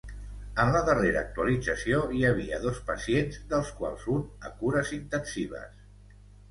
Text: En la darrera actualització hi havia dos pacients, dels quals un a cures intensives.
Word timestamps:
En 0.61 0.71
la 0.75 0.79
darrera 0.87 1.21
actualització 1.25 2.01
hi 2.21 2.25
havia 2.31 2.61
dos 2.65 2.81
pacients, 2.91 3.39
dels 3.55 3.73
quals 3.83 4.11
un 4.19 4.27
a 4.51 4.53
cures 4.65 4.97
intensives. 5.01 5.83